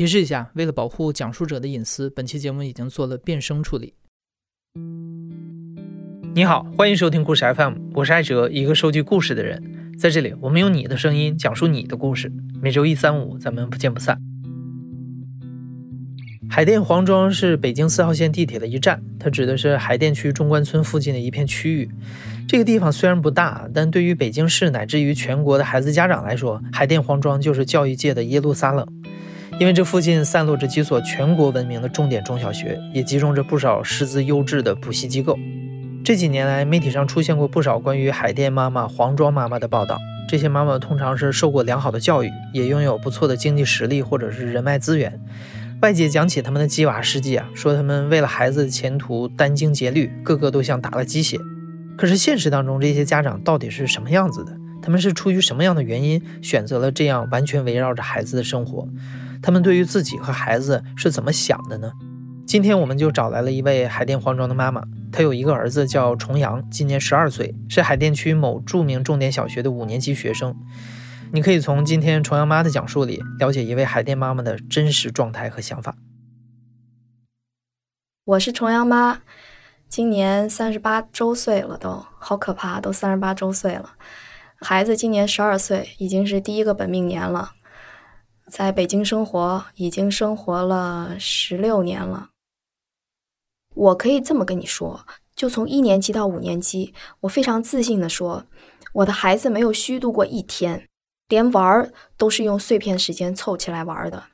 [0.00, 3.92] 提示一下，为了保护讲述者的隐私，本期节目已经做了变声处理。
[6.34, 9.62] 你好，欢迎收听故事 FM，我是艾哲，一个收集故事的人。
[9.98, 12.32] 在这里，我们用你的声音讲述你的故事。
[12.62, 14.18] 每周一、三、五，咱们不见不散。
[16.48, 21.90] 海淀黄庄是北京四号线地铁的一站，它指的是海淀区中关村附近的一片区域。
[22.48, 28.86] 这个地方虽然不大，但对于北京市乃至于全国的孩子家长来说，海淀黄庄就是教育界的耶路撒冷。
[29.60, 35.38] 因为这附近散落着几所全国闻名的重点中小学，也集中着不少师资优质的补习机构。
[36.02, 39.98] 这几年来，媒体上出现过不少关于海淀妈妈、黄庄妈妈的报道。
[40.26, 45.20] 这些妈妈通常是受过良好的教育，也拥有不错的经济实力或者是人脉资源。
[45.82, 51.38] 外界讲起他们的鸡娃事迹啊，说他们为了孩子的前途殚精竭虑，个个都像打了鸡血。
[51.98, 54.56] 可是现实当中，这些家长到底是什么样子的？
[54.80, 58.88] 他们是出于什么样的原因选择了这样完全围绕着孩子的生活？
[59.42, 61.92] 他们对于自己和孩子是怎么想的呢？
[62.46, 70.54] 今天我们就找来了一位海淀黄庄的妈妈，她有一个儿子叫重阳，今年十二岁，是海淀区某著名重点小学的五年级学生。
[71.32, 75.94] 你可以从今天重阳妈的讲述里了解一位海淀妈妈的真实状态和想法。
[78.24, 79.20] 我是重阳妈，
[79.88, 83.92] 今年三十八周岁了，都好可怕，都三十八周岁了。
[84.60, 87.52] 孩子今年十二岁，已经是第一个本命年了。
[88.50, 92.30] 在北京生活已经生活了十六年了，
[93.76, 95.06] 我可以这么跟你说，
[95.36, 98.44] 就从一年级到五年级，我非常自信的说，
[98.92, 100.88] 我的孩子没有虚度过一天，
[101.28, 104.24] 连玩儿都是用碎片时间凑起来玩的。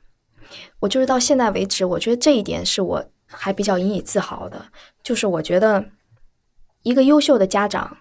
[0.79, 4.65] 我就是到现在为止，我觉得这一点是我还比较引以自豪的，
[5.03, 5.91] 就是我觉得
[6.81, 7.99] 一个优秀的家长，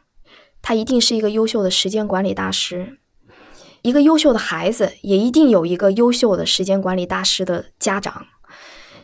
[0.63, 3.01] 他一定是一个优秀的时间管理大师。
[3.87, 8.27] 一个优秀的孩子也一定有一个优秀的时间管理大师的家长，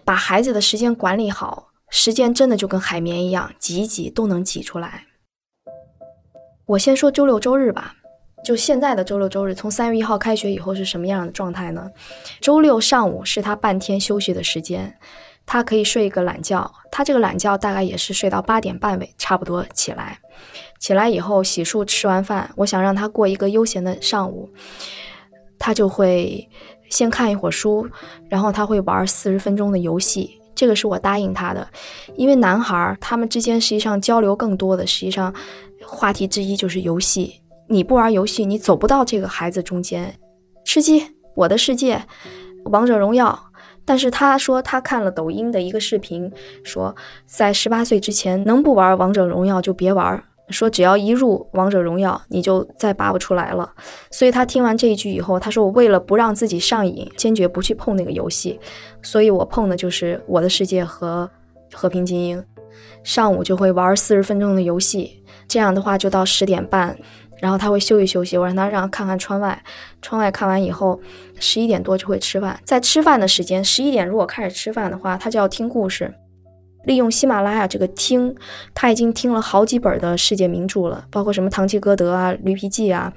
[0.05, 5.05] 把孩子的时间管理好，时间真的就跟海绵一样，挤一挤都能挤出来。
[6.67, 7.95] 我先说周六周日吧，
[8.45, 11.89] 就现在的周六周日，从三月一号开学以后是什么样的状态呢？
[12.41, 14.99] 周六上午是他半天休息的时间，
[15.47, 20.19] 他可以睡一个懒觉，他这个懒觉大概也是睡到八点半尾，差不多起来。
[20.83, 24.51] 起来以后洗漱，吃完饭，我想让他过一个悠闲的上午，
[25.57, 26.49] 他就会
[26.91, 27.89] 先看一会儿书，
[28.29, 30.41] 然后他会玩四十分钟的游戏。
[30.57, 31.65] 这个是我答应他的，
[32.17, 35.33] 因为男孩儿他们之间实际上交流更多的，实际上
[35.87, 37.41] 话题之一就是游戏。
[37.69, 40.13] 你不玩游戏，你走不到这个孩子中间。
[40.65, 41.07] 吃鸡、
[41.37, 42.05] 我的世界、
[42.65, 43.41] 王者荣耀，
[43.85, 46.29] 但是他说他看了抖音的一个视频，
[46.65, 46.93] 说
[47.25, 50.21] 在十八岁之前能不玩王者荣耀就别玩。
[50.53, 53.73] 说只要一入王者荣耀，你就再拔不出来了。
[54.11, 58.61] 所以他听完这一句以后，他说：“我为了不让自己上瘾，坚决不去碰那个游戏。
[59.03, 61.31] 所以我碰的就是《我的世界》和
[61.77, 62.39] 《和平精英》。
[63.03, 66.97] 上午就会玩四十分钟的游戏，这样的话就到十点半，
[67.41, 68.39] 然后他会休息休息。
[68.39, 69.63] 我让他让看看窗外，
[70.01, 71.01] 窗外看完以后，
[71.41, 72.59] 十一点多就会吃饭。
[72.65, 76.15] 在吃饭的时间，十一点如果开始吃饭的话，他就要听故事。”
[76.85, 78.35] 利用喜马拉雅这个听，
[78.75, 83.13] 他已经听了好几本的世界名著了，包括什么《堂吉诃德》啊、《驴皮记》啊，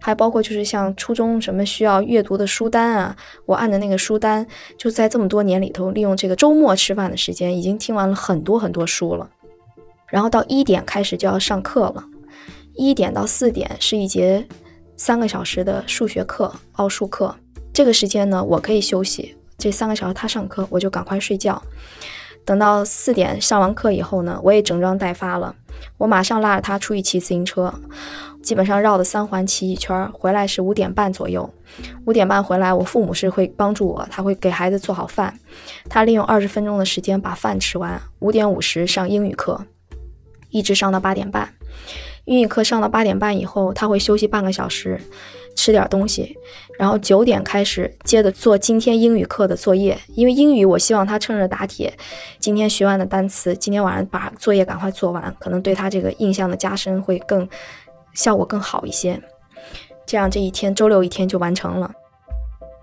[0.00, 3.14] 还包括就是像初中什么需要阅读的书单啊。
[3.44, 4.46] 我按的那个书单，
[4.78, 9.28] 就在这么多年里头，利用这个周末吃饭的时间，已经听完了很多很多书了。
[10.08, 12.04] 然后到一点开始就要上课了，
[12.74, 14.46] 一点到四点是一节
[14.96, 17.34] 三个小时的数学课、奥数课。
[17.72, 21.62] 这个时间呢，我可以休息，这三个小时他上课，我就赶快睡觉。
[22.50, 25.54] 等到四点上完课以后呢，我也整装待发了。
[25.98, 27.72] 我马上拉着他出去骑自行车，
[28.42, 31.48] 基本上绕的三环骑一圈，回来是五点半左右。
[32.06, 35.38] 五点半回来，我父母是会帮助我，他会给孩子做好饭。
[35.88, 38.02] 他利用二十分钟的时间把饭吃完。
[38.18, 39.64] 五点五十上英语课，
[40.48, 41.54] 一直上到八点半。
[42.30, 45.00] 英语课上到八点半以后，他会休息半个小时。
[45.56, 46.38] 吃点东西，
[46.78, 49.98] 然后九点开始接着做今天英语课的作业。
[50.14, 51.92] 因为英语，我希望他趁热打铁，
[52.38, 57.46] 今天学完的单词，今天晚上把作业赶快做完，可能对他这个印象的加深会更
[58.14, 59.20] 效果更好一些。
[60.06, 61.90] 这样这一天周六一天就完成了。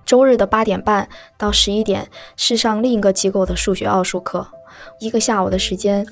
[0.06, 1.07] 周日的八点半
[1.38, 2.06] 到十一点
[2.36, 4.45] 是上另一个机构的数学奥数课，
[5.00, 6.06] 一个下午的时间，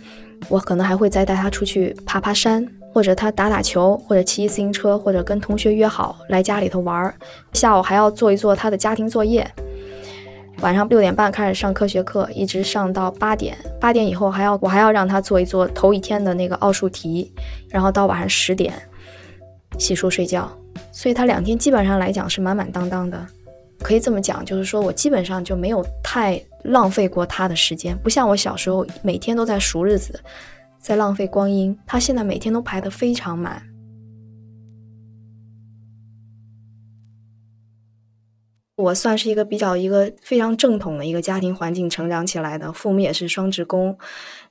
[0.47, 2.65] 我可能还会再带他出去爬爬山。
[2.95, 7.13] 或者他打打球，或者骑自行车，或者跟同学约好来家里头玩儿。
[7.51, 9.45] 下午还要做一做他的家庭作业。
[10.61, 13.57] 晚上六点半开始上科学课，一直上到八点。
[13.81, 17.33] 八点以后还要我还要让他做一做头一天的那个奥数题，
[17.69, 18.73] 然后到晚上十点
[19.77, 20.49] 洗漱睡觉。
[20.93, 23.19] 所以他两天基本上来讲是满满当当的。
[23.81, 30.17] 可以这么讲，就是说我基本上就没有太浪费过他的时间，不像我小时候每天都在数日子，
[30.85, 31.75] 在浪费光阴。
[31.87, 33.63] 他现在每天都排得非常满。
[38.75, 43.97] 我算是一个比较一个非常正统的一个家庭环境成长起来的，父母也是双职工。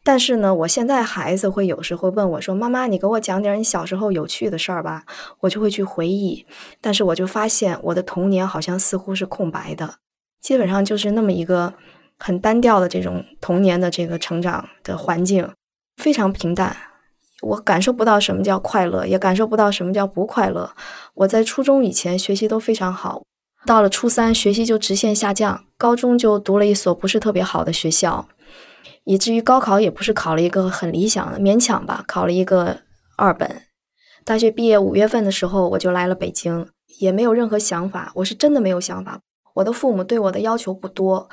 [0.03, 5.05] 但是呢，我现在孩子会有时会问我说：“妈妈，你给我讲点你小时候有趣的事儿吧。”
[5.39, 6.45] 我就会去回忆，
[6.81, 9.99] 但是我就发现我的童年好像似乎是空白的，
[10.41, 11.73] 基本上就是那么一个
[12.19, 15.49] 很单调的这种童年的这个成长的环境，
[15.97, 16.77] 非常平淡。
[17.43, 20.71] 我感受不到什么叫快乐，也感受不到什么叫不快乐。
[21.15, 23.23] 我在初中以前学习都非常好。
[23.67, 28.27] 到了初三，学习就直线下降，高中就读了一所不是特别好的学校，
[29.05, 32.79] 以至于高考也不是考了一个很理想的，勉强吧，考了一个
[33.17, 33.63] 二本。
[34.25, 36.67] 大学毕业五月份的时候，我就来了北京，
[36.99, 39.21] 也没有任何想法，我是真的没有想法。
[39.55, 41.29] 我的父母对我的要求不多。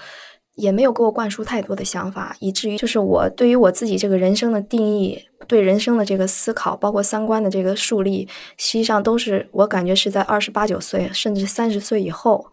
[0.55, 5.17] 也没有给我灌输太多的想法，以至于就是我对于我自己这个人生的定义，
[5.47, 8.27] 对人生的这个思考，包括三观的这个树立，
[8.57, 12.45] 实际上都是我感觉是在二十八九岁，甚至三十岁以后。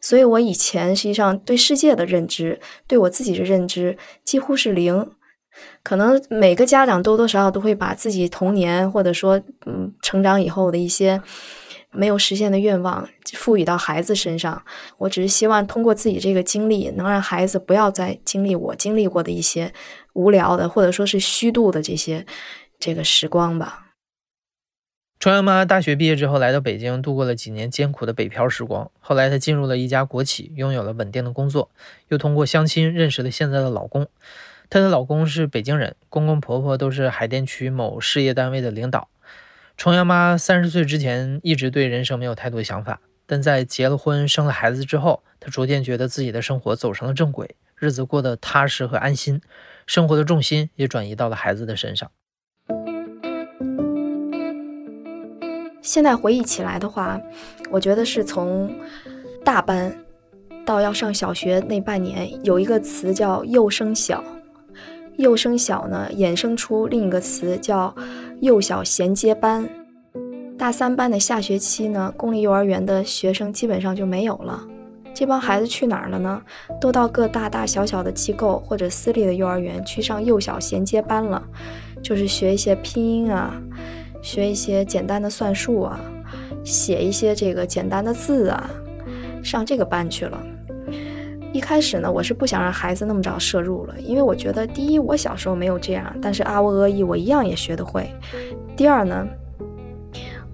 [0.00, 5.10] 所以我以前实际上对世界的认知，对我自己的认知几乎是零。
[5.82, 11.20] 可能每个家长多多少少都会把自己童年或者说嗯成长以后的一些。
[11.90, 14.62] 没有实现的愿望赋予到孩子身上，
[14.98, 19.72] 我只是希望通过自己这个经历，能让孩子不要再经历我经历过的一些
[20.12, 22.26] 无聊的或者说是虚度的这些
[22.78, 23.86] 这个时光吧。
[25.20, 28.88] 川阳妈大学毕业之后来到北京，度过了几年艰苦的北漂时光。
[29.00, 31.70] 后来她进入了一家国企，拥有了稳定的工作，
[32.08, 34.06] 又通过相亲认识了现在的老公。
[34.70, 39.08] 她的老公是北京人，公公婆婆都是海淀区某事业单位的领导。
[39.78, 49.40] 重阳妈三十岁之前一直对人生没有太多想法，但在结了婚、生了孩子之后，她逐渐觉得自己的生活走上了正轨，日子过得踏实和安心，
[49.86, 52.10] 生活的重心也转移到了孩子的身上。
[55.80, 57.20] 现在回忆起来的话，
[57.70, 58.68] 我觉得是从
[59.44, 59.96] 大班
[60.66, 64.24] 到要上小学那半年，有一个词叫“幼升小”。
[65.18, 67.92] 幼升小呢，衍生出另一个词叫
[68.40, 69.68] “幼小衔接班”。
[70.56, 74.64] 大三班的下学期呢，公立幼儿园的学生基本上就没有了。
[75.12, 76.40] 这帮孩子去哪儿了呢？
[76.80, 81.42] 都到各大大小小的机构或者私立的幼儿园去上幼小衔接班了，
[82.00, 83.60] 就是学一些拼音啊，
[84.22, 85.98] 学一些简单的算术啊，
[86.62, 88.70] 写一些这个简单的字啊，
[89.42, 90.40] 上这个班去了。
[91.50, 98.02] 一开始呢，我是不想让孩子那么早摄入了，因为我觉得，第一，我小时候没有这样，但是啊喔呃一我一样也学得会；
[98.76, 99.26] 第二呢，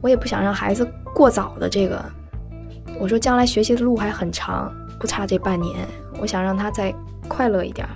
[0.00, 2.02] 我也不想让孩子过早的这个，
[3.00, 5.74] 我说将来学习的路还很长，不差这半年，
[6.20, 6.94] 我想让他再
[7.26, 7.86] 快乐一点。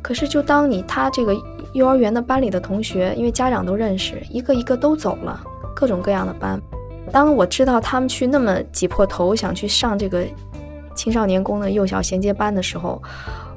[0.00, 1.34] 可是就当你他这个
[1.74, 5.38] 幼儿园的班里的同学，因为家长都认识，一个一个都走了，
[5.76, 6.58] 各种各样的班。
[7.12, 10.26] 当我知道他们去那么挤破头想去上这个。
[10.94, 13.02] 青少年宫的幼小衔接班的时候，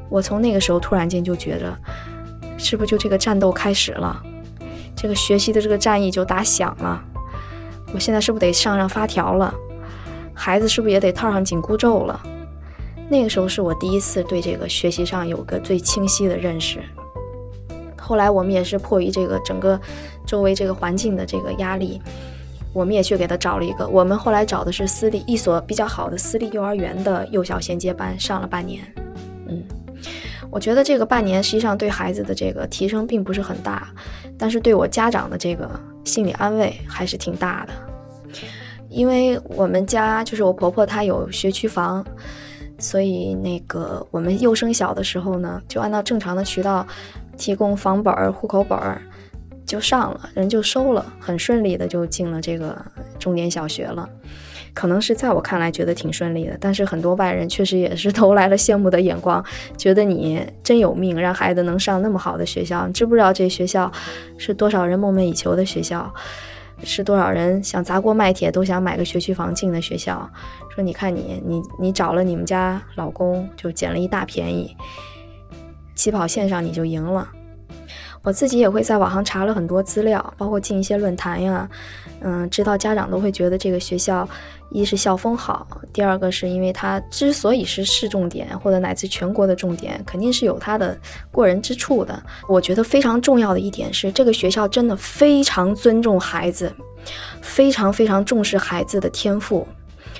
[0.09, 1.77] 我从那个时候突然间就觉着，
[2.57, 4.21] 是不是就这个战斗开始了？
[4.95, 7.03] 这个学习的这个战役就打响了。
[7.93, 9.53] 我现在是不是得上上发条了？
[10.33, 12.21] 孩子是不是也得套上紧箍咒了？
[13.09, 16.79] 那个时候是我第一次对这个学习上有个最清晰的认识。
[17.97, 19.79] 后来我们也是迫于这个整个
[20.25, 22.01] 周围这个环境的这个压力。
[22.77, 28.83] 我们也去给他找了一个，我们后来找的是私立一所比较好的私立幼儿园的幼小衔接班，上了半年。
[29.47, 29.63] 嗯，
[30.51, 33.89] 我觉得这个半年实际上对孩子的这个提升并不是很大，
[34.37, 35.67] 但是对我家长的这个
[36.03, 37.73] 心理安慰还是挺大的。
[38.89, 42.05] 因为我们家就是我婆婆她有学区房，
[42.77, 46.85] 所以那个我们幼升小的时候呢，就按照正常的渠道
[47.37, 49.01] 提供房本、户口本儿。
[49.67, 52.75] 就上了，人就收了，很顺利的就进了这个
[53.19, 54.09] 重点小学了。
[54.73, 59.43] 可能是在我看来觉得挺顺利的，但是很多外人确实也是 投来了羡慕的眼光，
[59.75, 62.87] 觉得你真有命，让孩子能上那么好的学校。
[62.87, 63.91] 你知不知道这学校
[64.37, 66.13] 是多少人梦寐以求的学校，
[66.83, 70.29] 是多少人想砸锅卖铁都想买个学区房进的学校？
[70.75, 74.77] 说你看你，你你找了你们家老公就捡了一大便宜，
[75.95, 77.27] 起跑线上你就赢了。
[78.27, 81.65] 我自己也会在网上查了很多资料，包括进一些论坛呀，
[82.19, 84.27] 嗯，知道家长都会觉得这个学校，
[84.69, 90.97] 一是校风好，第二个是因为它之所以是市重点或者乃至全国的重点，肯定是有它的
[91.31, 92.21] 过人之处的。
[92.49, 96.69] 我觉得非常重要的一点是，这个学校真的非常尊重孩子，
[97.41, 99.65] 非常非常重视孩子的天赋。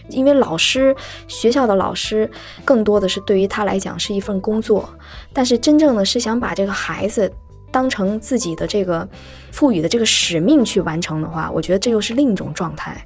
[0.07, 0.95] 因为老师
[1.27, 2.31] 学校的老师
[2.63, 4.89] 更多的是对于他来讲是一份工作，
[5.33, 7.29] 但是真正的是想把这个孩子
[7.71, 9.07] 当成自己的这个
[9.51, 13.05] 赋予的这个使命去完成的话，我觉得这又是另一种状态。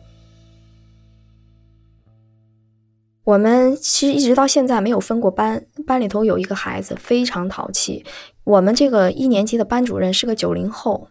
[3.23, 8.03] 我们其实一直到现在没有分过班，班里头有一个孩子非常淘气。
[8.43, 11.07] 我们这个一年级的班主任是个九零后，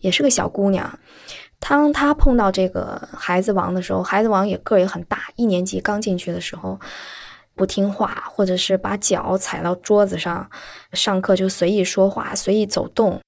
[0.00, 0.98] 也是个小姑娘。
[1.58, 6.78] 当她碰到这个孩子王的时候，孩子王也个儿也很大，一年级刚进去的时候
[7.56, 10.48] 不听话，或者是把脚踩到桌子上，
[10.92, 13.20] 上课就随意说话、随意走动。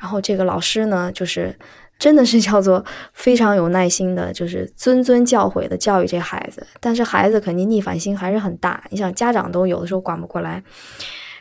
[0.00, 1.58] 然后这个老师呢，就是。
[1.98, 8.84] 真的是叫做非常有耐心的，就是谆谆教诲的教育这孩子，但是孩子肯定逆反心还是很大。
[8.90, 10.62] 你想，家长都有的时候管不过来，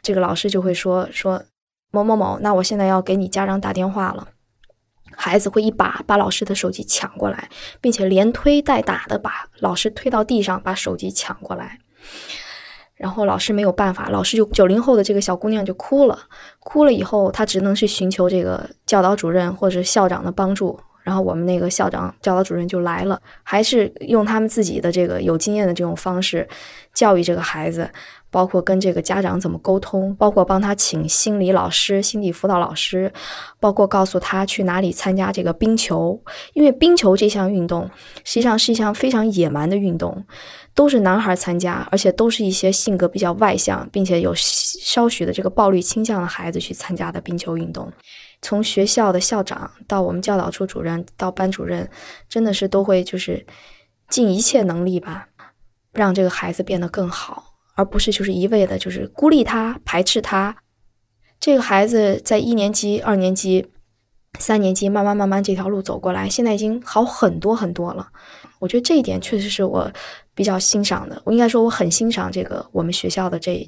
[0.01, 1.43] 这个老师就会说说
[1.91, 4.29] 某某某，那我现在要给你家长打电话了。
[5.15, 11.77] 孩子会一把把老师的手机抢过来，并且连推带打的把老师推到地上，把手机抢过来。
[12.95, 16.17] 然后老师没有办法，老师就九零后的这个小姑娘就哭了，
[16.59, 20.79] 哭了以后，她只能去寻求这个教导主任或者校长的帮助。
[21.03, 26.45] 然后我们那个校长、教导主任就来了，还是用他们自己的这个有经验的这种方式
[26.93, 27.89] 教育这个孩子。
[28.29, 33.11] 包括跟这个家长怎么沟通，包括帮他请心理老师、心理辅导老师，
[33.57, 36.21] 包括告诉他去哪里参加这个冰球，
[36.53, 37.89] 因为冰球这项运动
[38.25, 40.25] 实际上是一项非常野蛮的运动，
[40.77, 47.91] 都是男孩参加，而且都是一些性格比较外向，并且有稍许的这个暴力倾向的孩子去参加的冰球运动。
[48.43, 51.89] 从学校的校长到我们教导处主任到班主任，
[52.29, 53.43] 真的是都会就是
[54.07, 55.29] 尽一切能力吧，
[55.93, 57.55] 让这个孩子变得更好。
[57.73, 60.55] 而不是就是一味的，就是孤立他、排斥他。
[61.39, 63.65] 这个孩子在一年级、二年级、
[64.37, 68.09] 三年级，慢慢慢慢这条路走过来，现在已经好很多很多了。
[68.59, 69.91] 我觉得这一点确实是我
[70.37, 71.19] 比较欣赏的。
[71.25, 73.67] 我应该说我很欣赏这个我们学校的这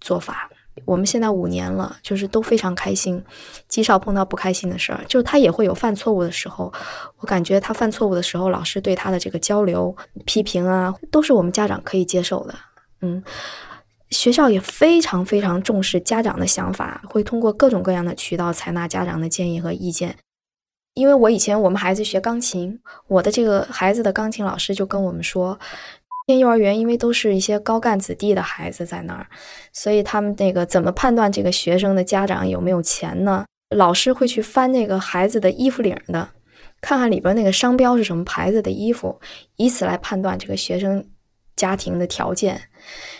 [0.00, 0.50] 做法。
[0.86, 3.22] 我们现在五年了，就是都非常开心，
[3.68, 5.04] 极少碰到不开心的事儿。
[5.06, 6.72] 就是他也会有犯错误的时候，
[7.18, 9.94] 我感觉他犯错误的时候，老师对他的这个交流、
[10.24, 12.54] 批评啊，都是我们家长可以接受的。
[13.02, 13.22] 嗯，
[14.08, 20.16] 学校也非常非常重视家长的想法，会通过各种各样的渠道采纳家长的建议和意见。
[20.94, 25.58] 因为我以前我们孩子学钢琴，我的这个孩子的钢琴老师就跟我们说，
[26.26, 29.26] 天幼儿园因为都是一些高干子弟的孩子在那儿，
[29.72, 33.44] 所以他们那个怎么判断这个学生的家长有没有钱呢？
[33.74, 36.28] 老师会去翻那个孩子的衣服领的，
[36.80, 39.18] 看看里边那个商标是什么牌子的衣服，
[39.56, 41.04] 以此来判断这个学生。
[41.54, 42.58] 家庭的条件，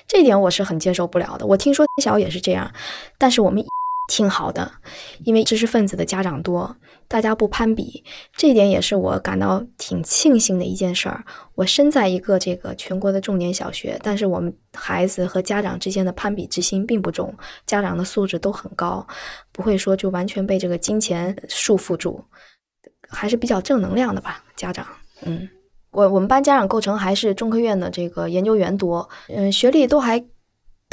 [0.09, 1.47] 这点我是很接受不了的。
[1.47, 2.73] 我听说小也是这样，
[3.19, 3.63] 但是我们
[4.11, 4.73] 挺好的，
[5.25, 6.75] 因为知识分子的家长多，
[7.13, 8.03] 大家不攀比，
[8.35, 11.23] 这一点也是我感到挺庆幸的一件事儿。
[11.55, 17.35] 我身在一个这个全国的重点小学，但是我们孩子和家长之间的攀比之心并不重，
[17.67, 19.07] 家长的素质都很高，
[19.53, 22.25] 不会说就完全被这个金钱束缚住，
[23.11, 24.43] 还是比较正能量的吧。
[24.57, 24.87] 家长，
[25.21, 25.47] 嗯。
[25.91, 30.19] 我我们班家长构成还是中科院的这个研究员多，嗯，学历都还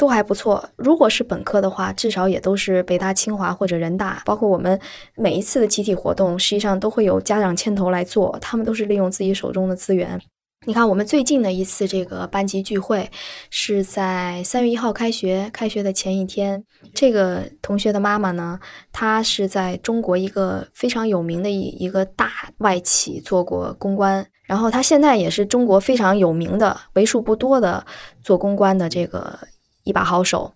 [0.00, 0.66] 都还不错。
[0.76, 4.22] 如果是本科的话，至少也都是北大、清华或者人大。
[4.24, 4.80] 包括我们
[5.14, 10.18] 每一次的集体活动，实际上都会有家长牵头来做，他们都是利用自己手中的资源。
[10.66, 13.10] 你看，我们最近的一次这个班级聚会
[13.50, 16.64] 是在三月一号开学，开学的前一天。
[16.94, 18.58] 这个同学的妈妈呢，
[18.90, 24.26] 她是在中国一个非常有名的一一个大外企做过公关。
[24.44, 27.84] 然后她现在也是中国非常有名的、为数不多的
[28.22, 29.38] 做公关的这个
[29.90, 30.54] 一把好手。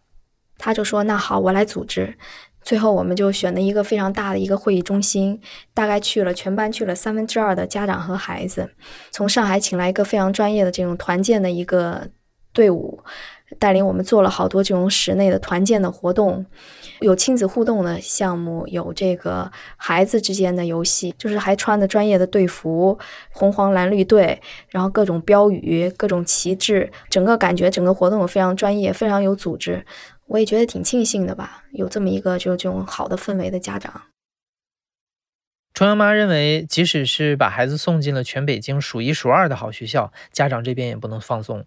[0.56, 2.16] 他就说：“那好，我来组织。”
[2.62, 5.38] 最后我们就选了一个非常大的一个会议中心，
[5.74, 8.70] 大概去了全班去了三分之二的家长和孩子，
[9.10, 12.08] 从上海请来一个非常专业的这种团建的一个
[12.54, 13.02] 队伍。
[13.58, 16.44] 带领我们做了好多这种室内的团建的活动，
[17.00, 22.98] 有亲子互动的项目，有这个孩子之间的游戏，就是还穿的专业的队服，
[23.30, 29.84] 红黄蓝绿队，然后各种标语、各种旗帜，整个感觉整个活动非常专业，非常有组织。
[30.26, 34.02] 我也觉得挺庆幸的吧，有这么一个就这种好的氛围的家长。
[35.74, 41.66] 重阳妈认为，即使是把孩子送进了全北京数一数二的好学校，家长这边也不能放松。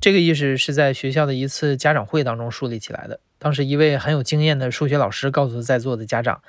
[0.00, 3.20] 这个意识是在学校的一次家长会当中树立起来的。
[3.38, 6.40] 当时，一位很有经验的数学老师告诉在座的家长：“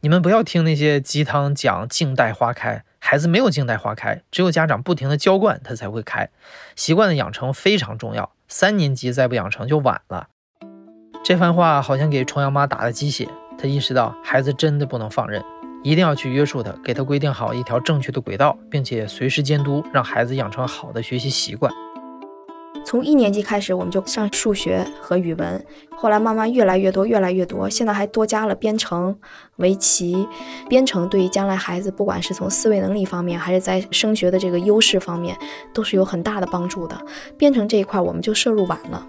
[0.00, 6.30] 你们不要听那些鸡汤讲静待花开，孩子没有静待花开，只有家长不停的浇灌，它才会开。
[6.76, 10.28] 习惯的养成非常重要，三年级再不养成就晚了。”
[11.22, 15.44] 这番话好像给重阳妈打了鸡血，她意识到孩子真的不能放任。
[15.82, 21.70] 一定要去约束他，给他规定好一条正确的轨道，并且随时监督，让孩子养成好的学习习惯。
[22.84, 25.64] 从一年级开始，我们就上数学和语文，
[25.96, 27.68] 后来慢慢越来越多，越来越多。
[27.68, 29.16] 现在还多加了编程、
[29.56, 30.28] 围棋。
[30.68, 35.36] 编程对于将来孩子，不管是从思维能力方面，还是在升学的这个优势方面，
[35.72, 36.96] 都是有很大的帮助的。
[37.38, 39.06] 编程这一块，我们就摄入晚了。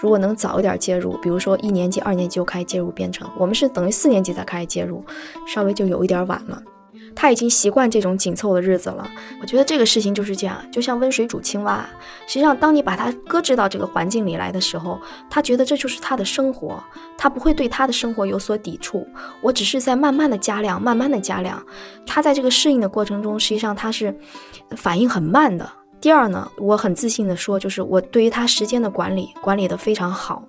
[0.00, 5.04] 如果能早一点介入，比如说一年级、二年级就开始介入编程，我们是等于四年级才开始介入，
[5.46, 6.62] 稍微就有一点晚了。
[7.20, 9.04] 他已经习惯这种紧凑的日子了。
[9.40, 11.84] 我觉得这个事情就是这样，就像温水煮青蛙。
[12.28, 16.80] 实际上，当你把他搁置到这个环境里来的时候，他觉得这就是他的生活，
[17.16, 19.04] 他不会对他的生活有所抵触。
[19.40, 21.60] 我只是在慢慢的加量，慢慢的加量。
[22.06, 24.16] 他在这个适应的过程中，实际上他是
[24.76, 25.68] 反应很慢的。
[26.00, 30.40] 第二呢，我很自信的说，就是我对于他时间的管理管理的非常好，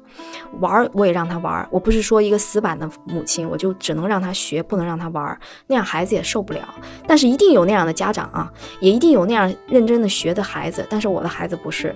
[0.60, 6.62] 玩儿我也让他玩儿，我不是说一个死板的母亲，我就只能让他学，不能让他玩儿，那样孩子也受不了。
[7.08, 11.96] 但是一定有那样的家长啊，也一定有那样认真的学的孩子，但是我的孩子不是，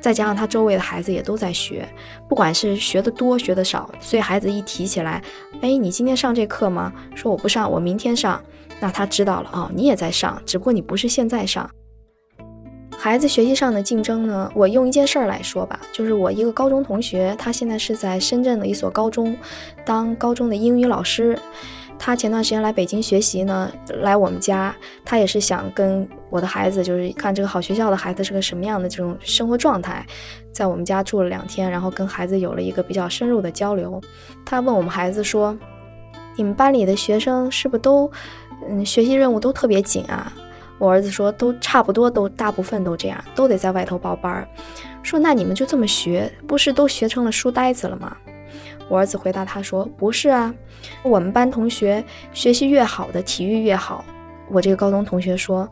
[0.00, 1.88] 再加上他周围的孩子也都在学，
[2.28, 5.22] 不管是学的多学的少，所以孩子一提起来，
[5.62, 6.92] 哎，你今天上这课吗？
[7.14, 8.42] 说我不上，我明天上，
[8.80, 11.70] 那他知道了啊，你也在上，只不过你不是现在上。
[13.02, 14.52] 孩子学习上的竞争呢？
[14.54, 19.34] 我用一件事儿来说吧，就是我一个高中同学，他现在是在深圳的一所高中
[19.86, 21.38] 当高中的英语老师。
[21.98, 30.04] 他前段时间来北京学习呢，来我们家，他也是想跟我的孩子，就是看这个好学校的孩子是个什么样的这种生活状态，
[30.52, 33.98] 在我们家住了两天，然后跟孩子有了一个比较深入的交流。
[34.44, 35.58] 他问我们孩子说
[36.36, 38.10] ：“你们班里的学生是不是都，
[38.68, 40.30] 嗯，学习任务都特别紧啊？”
[40.80, 44.48] 我儿子说，都差不多，都大部分都这样，都得在外头报班儿。
[45.02, 48.16] 说那你们就这么学，不是都学成了书呆子了吗？
[48.88, 50.52] 我儿子回答他说，不是啊，
[51.02, 54.02] 我们班同学学习越好的体育越好。
[54.50, 55.70] 我这个高中同学说，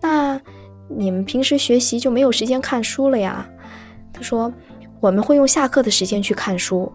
[0.00, 0.40] 那
[0.88, 3.46] 你们平时学习就没有时间看书了呀？
[4.10, 4.50] 他说，
[5.00, 6.90] 我们会用下课的时间去看书。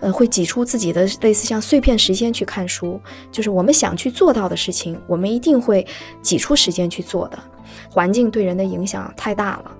[0.00, 3.00] 呃，会挤出自己的类似像碎片时间去看书，
[3.30, 5.86] 就是我们想去做到的事情，我们一定会
[6.22, 7.38] 挤出时间去做的。
[7.88, 9.70] 环境对人的影响太大了，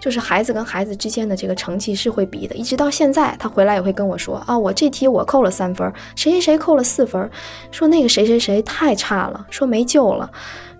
[0.00, 2.54] 就是孩子跟孩子之间的这个成绩是会比的。
[2.54, 7.30] 一直到现在，他回来也会跟我说啊，我这题我扣了三分，谁谁谁扣了四分，
[7.70, 10.30] 说那个谁谁谁太差了，说没救了，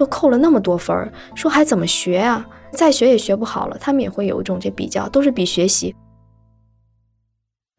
[0.01, 2.47] 又扣了那么多分，说还怎么学啊？
[2.73, 3.77] 再学也学不好了。
[3.81, 5.95] 他们也会有一种这比较，都是比学习。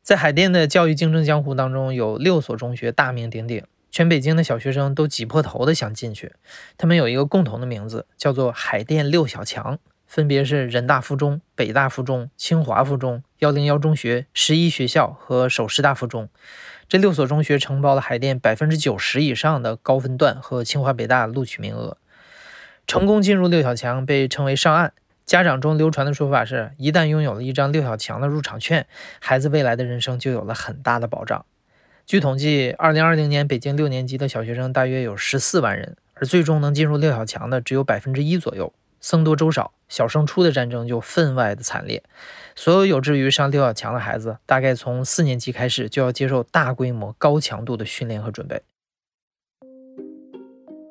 [0.07, 6.31] 在海淀的教育竞争江湖当中，有六所中学大名鼎鼎，全北京的小学生都挤破头的想进去。
[6.77, 16.29] 他们有一个共同的名字，叫做海淀六小强，分别是人大附中、北大附中、清华附中、幺零幺中学、十一学校和首师大附中。
[16.87, 21.97] 这六所中学承包了海淀百分之九十以上的高分段和清华北大录取名额。
[22.87, 24.93] 成功进入六小强被称为上岸。
[25.27, 28.87] 家长中流传的说法是，一旦拥有了一张六小强的入场券，
[29.19, 31.45] 孩子未来的人生就有了很大的保障。
[32.05, 42.01] 据统计，二零二零年北京六年级的小学生大约有十四万人，而最终能进入六小强的只有百分之一左右，僧多粥少，小升初的战争就分外的惨烈。
[42.55, 48.61] 所有有志于上六小强的孩子，大概从四年级开始就要接受大规模、高强度的训练和准备。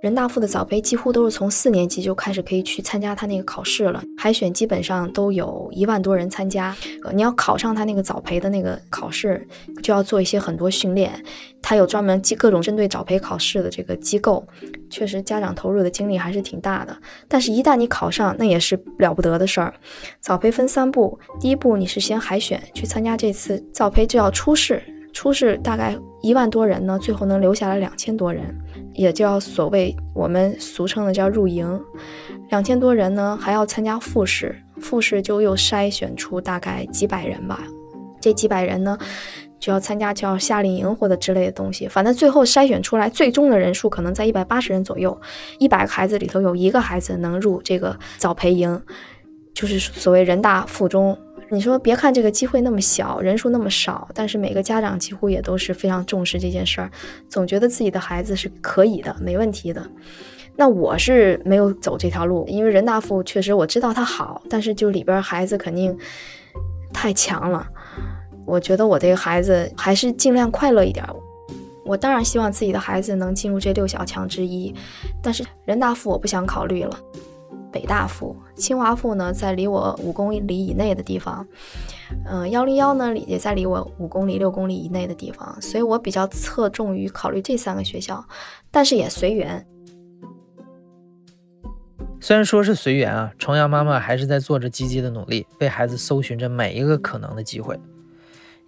[0.07, 6.73] 人大附的早培几乎都是从四年级就开始可以去参加他那个考试了，海选基本上都有一万多人参加。
[7.03, 9.45] 呃，你要考上他那个早培的那个考试，
[9.83, 11.13] 就要做一些很多训练。
[11.61, 14.47] 他有专门各种针对早培考试的这个机构，
[14.89, 16.97] 确实家长投入的精力还是挺大的。
[17.27, 19.75] 但是，一旦你考上，那也是了不得的事儿。
[20.21, 24.81] 早培分三步，第一步你是先海选去参加这次早培，就要初试。
[25.17, 28.55] 初试大概一万多人呢，最后能留下来两千多人，
[28.93, 31.83] 也叫所谓我们俗称的叫入营。
[32.51, 37.61] 两千多人呢，还要参加复试，复试就又筛选出大概几百人吧。
[38.21, 38.99] 这几百人呢，
[39.59, 41.89] 就要参加叫夏令营或者之类的东西。
[41.89, 45.19] 反正最后筛选出来，最终的人数可能在一百八十人左右。
[45.59, 48.79] 一百个孩子里头有一个孩子能入这个早培营，
[49.55, 51.17] 就是所谓人大附中。
[51.49, 56.91] 你说别看这个机会那么小，人数那么少，但是每个家长几乎也都是非常重视这件事儿，
[57.29, 59.89] 总觉得自己的孩子是可以的，没问题的。
[60.57, 65.97] 那我是没有走这条路，因为人大附确实我知道他好，但是就里边孩子肯定
[66.93, 67.67] 太强了。
[68.45, 71.05] 我觉得我这个孩子还是尽量快乐一点。
[71.85, 74.75] 我当然希望自己的孩子能进入这六小强之一，
[75.23, 76.99] 但是人大附我不想考虑了。
[77.77, 81.47] 北大附，清华附呢在离我五公里以内的地方，
[82.25, 88.27] 嗯，幺零幺呢也在离我五公里、六公里以内的地方，所以我比较侧重于考虑这三个学校，
[88.71, 89.67] 但是也随缘。
[92.19, 97.79] 虽然说是随缘啊，重阳妈妈还是在做着积极的努力，为孩子搜寻着每一个可能的机会。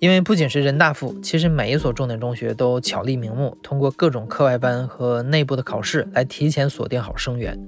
[0.00, 7.58] 因为不仅是人大附，其实每一所重点中学都巧立名目，通过各种课外班和内部的考试来提前锁定好生源。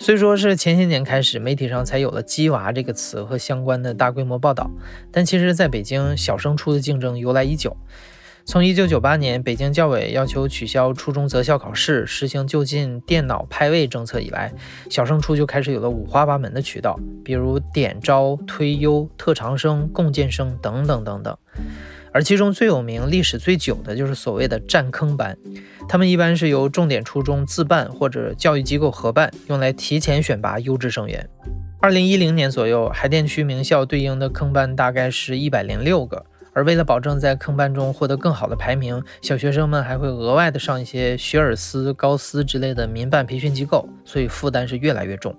[0.00, 4.70] 虽说是前些年开始，媒体上才有了“鸡娃”这个词和相关的大规模报道，
[5.10, 7.76] 但其实在北京，小升初的竞争由来已久。
[8.44, 14.52] 从一九九八年北京教委要求取消初中择校考试，实行就近电脑派位政策以来，
[14.88, 21.36] 小升初就开始有了五花八门的渠道，比如点招、推优、特长生、共建生等等等等。
[22.18, 25.38] 而其中最有名、历史最久的就是所谓的占坑班，
[25.88, 31.28] 他们一般是由重点初中自办或者教育机构合办，用来提前选拔优质生源。
[31.80, 36.26] 二零一零年左右，海淀区名校对应的坑班大概是一百零六个。
[36.52, 45.32] 而为了保证在坑班中获得更好的排名，小学生们还会额外的上一些学而思、高思之类的民办培训机构，所以负担是越来越重。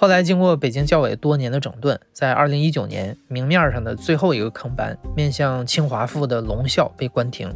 [0.00, 7.52] 后来经过北京教委多年的整顿，在二零一九年，明面上的最后一个坑班面向清华附的龙校被关停。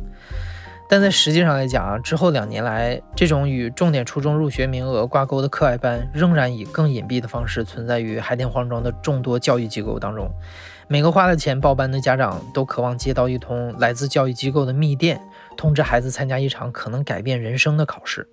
[0.89, 10.29] 但在实际上来讲啊，之后两年来，这种与重点初中入学名额挂钩的课外班，仍然以更隐蔽的方式存在于海淀黄庄的众多教育机构当中。
[10.89, 15.21] 每个花了钱报班的家长都渴望接到一通来自教育机构的密电，
[15.57, 18.27] 通知孩子参加一场可能改变人生的考试。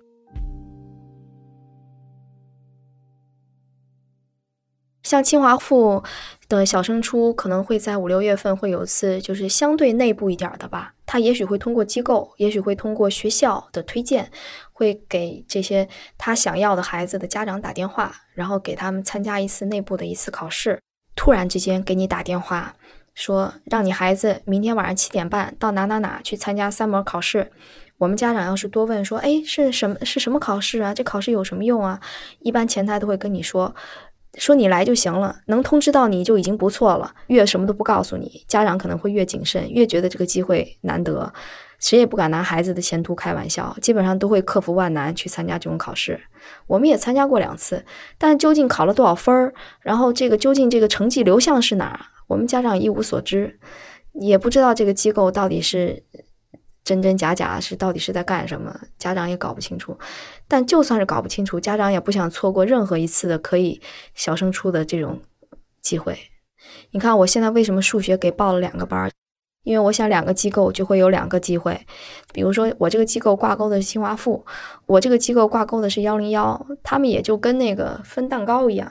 [5.10, 6.04] 像清华附
[6.48, 10.94] 的小升初，可能会在五六月份会有一次，就是相对内部一点的吧。
[11.04, 14.30] 他也许会通过机构，也许会通过学校的推荐，
[14.72, 20.78] 会给这些他想要的孩子的家长打电话，然后给他们参加一次内部的一次考试。
[21.16, 22.76] 突然之间给你打电话，
[23.12, 27.50] 说让你孩子明天晚上七点半到哪哪哪去参加三模考试。
[27.98, 30.94] 我们家长要是多问说，哎，是什么是什么考试啊？
[30.94, 32.00] 这考试有什么用啊？
[32.38, 33.74] 一般前台都会跟你说。
[34.34, 37.12] 说你来就行了，能通知到你就已经不错了。
[37.26, 41.32] 越什么都不告诉你，家长可能会越谨慎，越觉得这个机会难得，
[41.78, 46.20] 谁也不敢拿孩子的前途开玩笑，基本上都会克服万难去参加这种考试。
[46.66, 47.84] 我们也参加过两次，
[48.18, 53.58] 但究竟考了多少分儿，然后这个究竟这个成绩流向是哪儿，我们家长一无所知，
[54.12, 56.04] 也不知道这个机构到底是。
[56.82, 58.74] 真真假假是到底是在干什么？
[58.98, 59.96] 家长也搞不清楚。
[60.50, 63.80] 但就算是搞不清楚，家长也不想错过任何一次的可以
[64.14, 65.20] 小升初的这种
[65.80, 66.18] 机会。
[66.90, 69.08] 你看，我现在为什么数学给报了两个班？
[69.62, 71.78] 因为我想两个机构就会有两个机会。
[72.32, 74.44] 比如说，我这个机构挂钩的是清华附，
[74.86, 78.90] 我这个机构挂钩的是幺零幺，他们也就跟那个分蛋糕一样，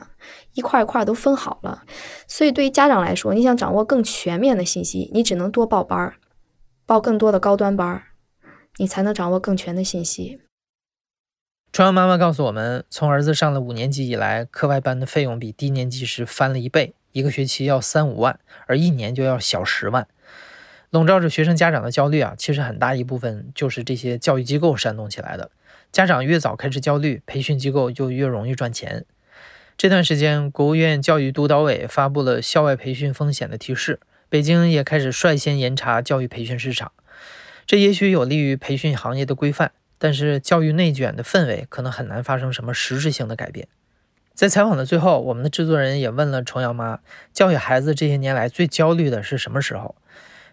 [0.53, 1.83] 一块一块都分好了。
[2.27, 6.15] 所以对于家长来说，你想掌握更全面的信息，你只能多报班儿。
[6.85, 8.03] 报更多的高端班儿，
[8.77, 10.39] 你才能掌握更全的信息。
[11.71, 20.07] 重阳妈妈告诉我们，从儿子上了五年级以来，课外班的费用比低年级时翻了一倍，一个学期要三五万，而一年就要小十万。
[20.89, 25.51] 笼罩着学生家长的焦虑啊，其实很大一部分就是这些教育机构煽动起来的。
[25.91, 29.05] 家长越早开始焦虑，培训机构就越容易赚钱。
[29.77, 33.99] 这段时间，国务院教育督导委发布了校外培训风险的提示。
[34.27, 36.91] 北京也开始率先严查教育培训市场，
[37.65, 43.67] 这也许有利于培训行业的规范，但是教育内卷的氛围可能很难发生什么实质性的改变。
[44.33, 46.99] 在采访的最后，我们的制作人也问了重阳妈，
[47.33, 49.95] 教育孩子这些年来最焦虑的是什么时候？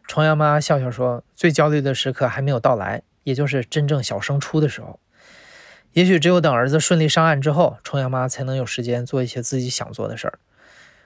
[0.06, 4.98] 重阳妈笑笑说，最焦虑的时刻还没有到来，也就是真正小升初的时候。
[5.92, 10.38] 也许只有等儿子顺利上岸之后，重阳妈才能有时间做一些自己想做的事儿。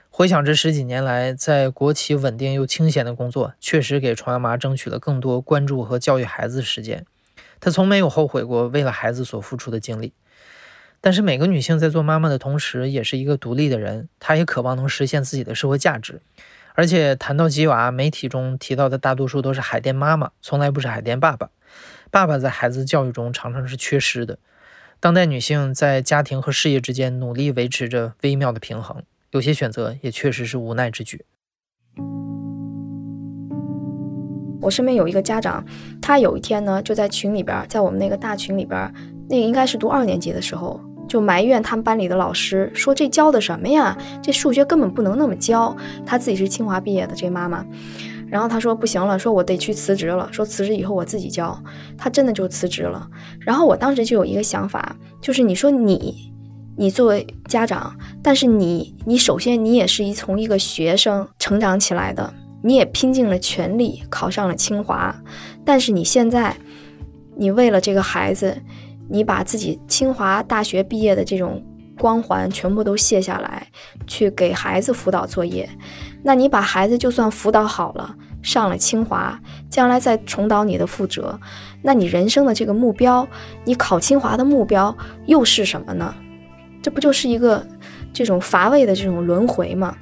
[0.09, 7.05] 回想这十几年来，在国企稳定又清闲的工作，确实给重阳妈争取了更多关注和教育孩子的时间。
[7.61, 10.11] 她从没有后悔过为了孩子所付出的精力。
[10.99, 16.21] 但是每个女性在做妈妈的同时，也是一个独立的人，她也渴望能实现自己的社会价值。
[16.73, 21.49] 而且谈到吉娃，媒体中提到的大多数都是海淀妈妈，从来不是海淀爸爸。
[22.09, 24.37] 爸爸在孩子教育中常常是缺失的。
[24.99, 29.03] 当代女性在家庭和事业之间努力维持着微妙的平衡。
[29.31, 31.25] 有些选择也确实是无奈之举。
[34.61, 35.63] 我身边有一个家长，
[36.01, 38.93] 他有一天呢，就在群里边，在我们那个大群里边，
[39.27, 43.97] 那应该是读二年级的时候，就埋怨他们班里的老师，说这教的什么呀？
[44.21, 45.75] 这数学根本不能那么教。
[46.05, 47.65] 他自己是清华毕业的，这妈妈，
[48.29, 51.57] 然后他说不行了，说我得去辞职了，说辞职以后我自己教。
[51.97, 53.07] 他真的就辞职了。
[53.39, 56.29] 然后我当时就有一个想法，就是你说你。
[56.77, 57.93] 你作为家长，
[58.23, 65.15] 但是你你首先你也是一从一个学生成长起来的，你也拼尽了全力考上了清华，
[65.65, 66.55] 但是你现在，
[67.35, 68.55] 你为了这个孩子，
[69.09, 71.63] 你把自己清华大学毕业的这种
[71.97, 73.67] 光环全部都卸下来，
[74.07, 75.69] 去给孩子辅导作业，
[76.23, 78.15] 那你把孩子就算辅导好了。
[78.43, 81.39] 上了清华，将来再重蹈你的覆辙，
[81.83, 83.27] 那你人生的这个目标，
[83.65, 84.97] 你考清华的目标
[85.27, 86.15] 又是什么呢？
[86.81, 87.63] 这不就是一个
[88.11, 89.95] 这种乏味的这种轮回吗？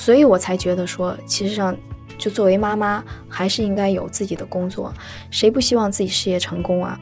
[0.00, 1.76] 所以我才觉得说，其实上，
[2.16, 4.90] 就作为妈妈，还是应该有自己的工作，
[5.30, 6.98] 谁不希望自己事业成功啊？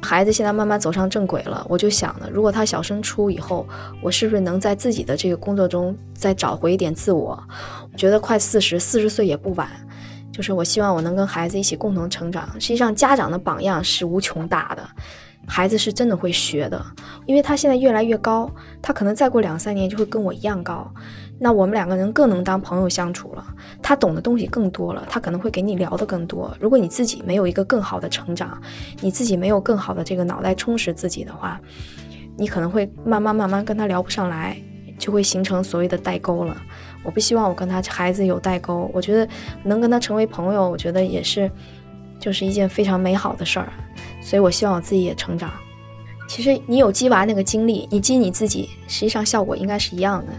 [0.00, 3.66] 孩子现在慢慢走上正轨了，我就想呢，如果他小升初以后，
[4.00, 7.42] 我是不是能在自己的这个工作中再找回一点自我？
[7.92, 9.68] 我觉得快四十，四十岁也不晚。
[10.30, 12.48] 就是我希望我能跟孩子一起共同成长。
[12.60, 14.88] 实际上，家长的榜样是无穷大的，
[15.48, 16.80] 孩子是真的会学的，
[17.26, 18.48] 因为他现在越来越高，
[18.80, 20.88] 他可能再过两三年就会跟我一样高。
[21.40, 23.46] 那我们两个人更能当朋友相处了，
[23.80, 26.52] 他懂的东西更多了，他可能会给你聊的更多。
[26.58, 28.60] 如果你自己没有一个更好的成长，
[29.00, 31.60] 你自己没有更好的这个脑袋充实自己的话，
[32.36, 34.56] 你可能会慢慢慢慢跟他聊不上来，
[34.98, 36.56] 就会形成所谓的代沟了。
[37.04, 39.28] 我不希望我跟他孩子有代沟，我觉得
[39.62, 41.48] 能跟他成为朋友，我觉得也是
[42.18, 43.72] 就是一件非常美好的事儿。
[44.20, 45.50] 所以我希望我自己也成长。
[46.28, 50.32] 其实你有鸡娃那个经历，你激你自己，实际上效果应该是一样的。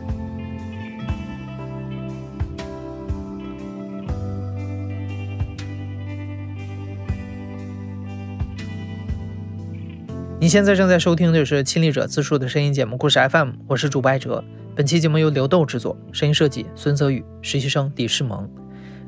[10.41, 14.41] 你现在正在收听的是亲历者自述的声音节目《故事 FM》，我是主播艾哲。
[14.73, 18.49] 本期节目由刘豆制作，声音设计孙泽宇，实习生李世萌。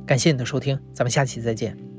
[0.06, 1.90] 感谢你的收听，咱们下期再见。